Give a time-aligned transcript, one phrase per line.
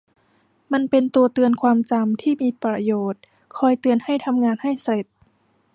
[0.73, 3.21] มันเป็นตัวเตือนความจำที่มีประโยชน์
[3.57, 5.05] คอยเตือนให้ทำงานให้เสร็จ